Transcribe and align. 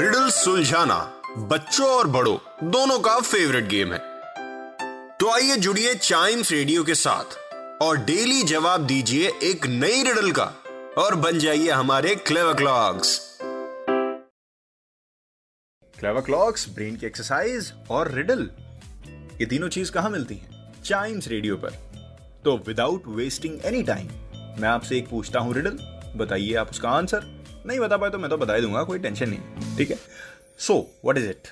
Riddle 0.00 0.28
सुलझाना 0.30 0.96
बच्चों 1.38 1.86
और 1.88 2.06
बड़ों, 2.06 2.36
दोनों 2.70 2.98
का 2.98 3.18
फेवरेट 3.20 3.64
गेम 3.68 3.92
है। 3.92 3.98
तो 5.18 5.30
आइए 5.30 5.56
जुड़िए 5.56 5.94
चाइम्स 5.94 6.52
रेडियो 6.52 6.84
के 6.84 6.94
साथ 6.94 7.36
और 7.82 7.96
डेली 7.96 8.42
जवाब 8.42 8.86
दीजिए 8.86 9.32
एक 9.42 9.66
नई 9.66 10.02
रिडल 10.02 10.30
का 10.30 10.44
और 10.98 11.14
बन 11.14 11.38
जाइए 11.38 11.70
हमारे 11.70 12.14
clever 12.14 12.54
clocks 12.54 13.18
clever 15.96 16.20
clocks 16.20 16.68
brain 16.68 16.96
की 16.96 17.06
एक्सरसाइज 17.06 17.72
और 17.90 18.10
रिडल 18.10 18.48
ये 19.40 19.46
तीनों 19.46 19.68
चीज़ 19.68 19.92
कहाँ 19.92 20.10
मिलती 20.10 20.34
हैं? 20.34 20.82
चाइम्स 20.82 21.28
रेडियो 21.28 21.56
पर। 21.56 21.70
तो 22.44 22.56
विदाउट 22.66 23.06
वेस्टिंग 23.06 23.58
एनी 23.64 23.82
टाइम 23.82 24.08
मैं 24.60 24.68
आपसे 24.68 24.98
एक 24.98 25.08
पूछता 25.08 25.40
हूँ 25.40 25.54
रिडल 25.54 25.78
बताइए 26.16 26.54
आप 26.54 26.70
उसका 26.70 26.90
आंसर 26.90 27.39
नहीं 27.66 27.78
बता 27.80 27.96
पाए 27.96 28.10
तो 28.10 28.18
मैं 28.18 28.30
तो 28.30 28.36
बता 28.36 28.54
ही 28.54 28.60
दूँगा, 28.62 28.82
कोई 28.82 28.98
टेंशन 28.98 29.28
नहीं, 29.28 29.76
ठीक 29.76 29.90
है? 29.90 29.96
So 30.58 30.74
what 31.04 31.18
is 31.18 31.28
it 31.28 31.48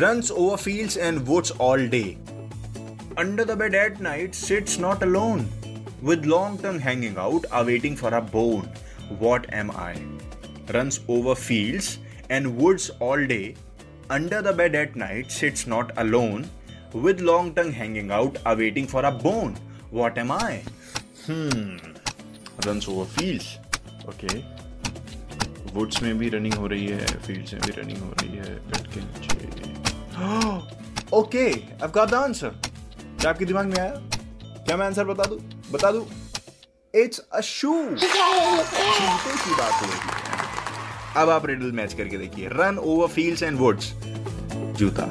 run 0.00 0.22
over 0.32 0.56
field 0.56 0.96
and 0.98 1.18
woods 1.28 1.52
all 1.60 1.86
day 1.88 2.02
under 3.18 3.44
the 3.44 3.56
bed 3.58 3.74
at 3.74 4.00
night 4.02 4.34
sits 4.34 4.78
not 4.80 5.02
alone 5.02 5.46
with 6.04 6.24
long 6.26 6.62
term 6.62 6.78
hanging 6.78 7.18
out 7.18 7.46
are 7.52 7.64
waiting 7.64 7.96
for 7.96 8.12
a 8.12 8.20
bone 8.32 8.72
what 9.20 9.46
am 9.54 9.70
I 9.76 9.94
run 10.70 10.90
over 11.10 11.34
field 11.34 12.30
and 12.30 12.46
woods 12.58 12.90
all 13.02 13.26
day 13.26 13.54
under 14.10 14.42
the 14.42 14.54
bed 14.56 14.74
at 14.74 14.96
night 14.96 15.30
sits 15.30 15.68
not 15.68 15.90
alone 15.98 16.44
with 16.96 17.20
long 17.20 17.54
term 17.56 17.70
hanging 17.72 18.10
out 18.10 18.38
are 18.46 18.56
waiting 18.56 18.86
for 18.86 19.04
a 19.04 19.10
bone 19.22 19.56
what 19.92 20.18
am 20.18 20.32
I 20.32 20.60
run 21.30 22.80
over 22.88 23.06
field 23.16 24.08
okay 24.08 24.65
woods 25.74 26.02
में 26.02 26.18
भी 26.18 26.28
running 26.28 26.54
हो 26.54 26.66
रही 26.66 26.86
है 26.86 27.06
fields 27.26 27.52
में 27.54 27.62
भी 27.66 27.72
running 27.80 27.98
हो 27.98 28.10
रही 28.20 28.36
है 28.36 28.54
बेड 28.68 28.86
के 28.92 29.00
नीचे। 29.00 29.34
Okay 31.16 31.46
I 31.46 31.88
got 31.94 32.08
the 32.10 32.14
answer 32.14 32.48
क्या 33.20 33.30
आपके 33.30 33.44
दिमाग 33.44 33.66
में 33.66 33.78
आया? 33.78 33.90
क्या 33.90 34.76
मैं 34.76 34.86
आंसर 34.86 35.04
बता 35.04 35.24
दूँ? 35.24 35.38
बता 35.72 35.90
दूँ? 35.92 36.06
इट्स 36.94 37.18
अ 37.18 37.40
शू 37.42 37.74
जूते 37.84 38.06
की 39.34 39.54
बात 39.54 39.72
हो 39.72 39.86
रही 39.86 39.98
है। 39.98 41.22
अब 41.22 41.30
आप 41.30 41.46
रिडल 41.46 41.72
मैच 41.72 41.94
करके 41.94 42.18
देखिए। 42.18 42.48
Run 42.52 42.78
over 42.78 43.08
fields 43.08 43.42
and 43.42 43.58
woods 43.58 43.92
जूता। 44.78 45.04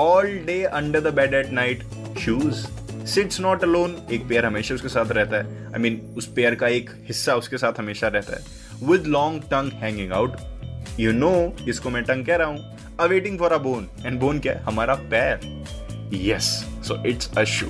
All 0.00 0.26
day 0.46 0.62
under 0.64 1.00
the 1.00 1.14
bed 1.14 1.34
at 1.34 1.50
night 1.52 1.82
shoes 2.20 2.66
sits 3.06 3.40
not 3.40 3.62
alone 3.64 3.96
एक 4.12 4.26
पेयर 4.28 4.46
हमेशा 4.46 4.74
उसके 4.74 4.88
साथ 4.88 5.12
रहता 5.12 5.36
है। 5.36 5.66
आई 5.66 5.72
I 5.72 5.78
मीन 5.78 5.96
mean, 5.96 6.16
उस 6.18 6.26
पेयर 6.32 6.54
का 6.54 6.68
एक 6.68 6.90
हिस्सा 7.06 7.34
उसके 7.34 7.58
साथ 7.58 7.78
हमेशा 7.78 8.08
रहता 8.08 8.36
है। 8.36 8.88
With 8.88 9.06
long 9.06 9.42
tongue 9.42 9.72
hanging 9.72 10.12
out 10.12 10.36
you 11.00 11.12
know 11.12 11.32
इसको 11.68 11.90
मैं 11.90 12.02
टंग 12.04 12.26
कह 12.26 12.36
रहा 12.36 12.48
हूँ। 12.48 12.96
Awaiting 13.00 13.38
for 13.38 13.52
a 13.52 13.58
bone 13.58 13.88
and 14.06 14.20
bone 14.20 14.38
क्या 14.38 14.52
है? 14.52 14.62
हमारा 14.62 14.94
पैर। 14.94 15.64
यस 16.14 16.48
सो 16.88 17.02
इट्स 17.06 17.30
अ 17.38 17.44
शू 17.44 17.66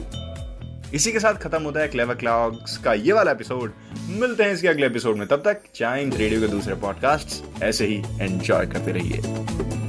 इसी 0.95 1.13
के 1.13 1.21
साथ 1.21 1.35
खत्म 1.35 1.63
होता 1.63 1.81
है 1.81 1.89
क्लेवर 1.89 2.15
क्लॉक्स 2.15 2.77
का 2.77 2.93
ये 2.95 3.13
वाला 3.13 3.31
एपिसोड 3.31 3.73
मिलते 4.09 4.43
हैं 4.43 4.53
इसके 4.53 4.69
अगले 4.69 4.87
एपिसोड 4.87 5.17
में। 5.17 5.27
तब 5.29 5.43
तक 5.45 5.63
चाइम्स 5.75 6.17
रेडियो 6.17 6.41
के 6.41 6.49
दूसरे 6.49 6.75
पॉडकास्ट 6.83 7.63
ऐसे 7.63 7.87
ही 7.87 8.03
एंजॉय 8.21 8.67
करते 8.67 8.93
रहिए। 8.93 9.82